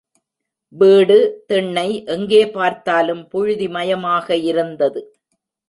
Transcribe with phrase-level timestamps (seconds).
[0.73, 1.17] வீடு,
[1.47, 5.01] திண்ணை எங்கே பார்த்தாலும் புழுதிமயமாக இருந்தது.